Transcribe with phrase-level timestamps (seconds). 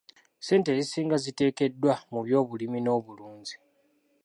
[0.39, 3.55] Ssente ezisinga ziteekeddwa mu byobulimi n'obulunzi.